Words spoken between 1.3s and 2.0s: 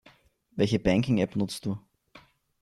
nutzt du?